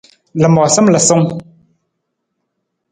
[0.41, 1.25] Lamoosam lasung.